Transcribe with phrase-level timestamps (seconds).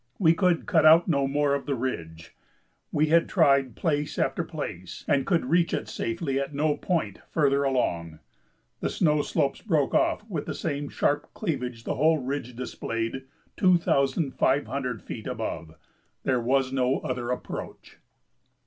[0.17, 2.35] We could cut out no more of the ridge;
[2.91, 7.61] we had tried place after place and could reach it safely at no point further
[7.61, 8.17] along.
[8.79, 13.25] The snow slopes broke off with the same sharp cleavage the whole ridge displayed
[13.55, 15.75] two thousand five hundred feet above;
[16.23, 17.97] there was no other approach.